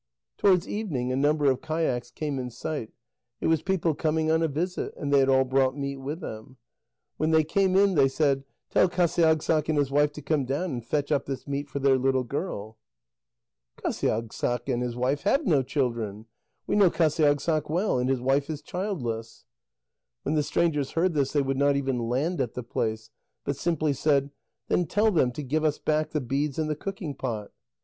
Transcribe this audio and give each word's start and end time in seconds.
Towards 0.39 0.67
evening 0.67 1.11
a 1.11 1.15
number 1.15 1.45
of 1.45 1.61
kayaks 1.61 2.09
came 2.09 2.39
in 2.39 2.49
sight; 2.49 2.89
it 3.39 3.45
was 3.45 3.61
people 3.61 3.93
coming 3.93 4.31
on 4.31 4.41
a 4.41 4.47
visit, 4.47 4.95
and 4.97 5.13
they 5.13 5.19
had 5.19 5.29
all 5.29 5.43
brought 5.43 5.77
meat 5.77 5.97
with 5.97 6.21
them. 6.21 6.57
When 7.17 7.29
they 7.29 7.43
came 7.43 7.75
in, 7.75 7.93
they 7.93 8.07
said: 8.07 8.43
"Tell 8.71 8.89
Qasiagssaq 8.89 9.69
and 9.69 9.77
his 9.77 9.91
wife 9.91 10.11
to 10.13 10.21
come 10.23 10.43
down 10.43 10.71
and 10.71 10.83
fetch 10.83 11.11
up 11.11 11.27
this 11.27 11.47
meat 11.47 11.69
for 11.69 11.77
their 11.77 11.99
little 11.99 12.23
girl." 12.23 12.79
"Qasiagssaq 13.77 14.73
and 14.73 14.81
his 14.81 14.95
wife 14.95 15.21
have 15.21 15.45
no 15.45 15.61
children; 15.61 16.25
we 16.65 16.75
know 16.75 16.89
Qasiagssaq 16.89 17.69
well, 17.69 17.99
and 17.99 18.09
his 18.09 18.21
wife 18.21 18.49
is 18.49 18.63
childless." 18.63 19.45
When 20.23 20.33
the 20.33 20.41
strangers 20.41 20.93
heard 20.93 21.13
this, 21.13 21.33
they 21.33 21.43
would 21.43 21.57
not 21.57 21.75
even 21.75 22.09
land 22.09 22.41
at 22.41 22.55
the 22.55 22.63
place, 22.63 23.11
but 23.43 23.55
simply 23.55 23.93
said: 23.93 24.31
"Then 24.67 24.87
tell 24.87 25.11
them 25.11 25.31
to 25.33 25.43
give 25.43 25.63
us 25.63 25.77
back 25.77 26.09
the 26.09 26.21
beads 26.21 26.57
and 26.57 26.71
the 26.71 26.75
cooking 26.75 27.13
pot." 27.13 27.51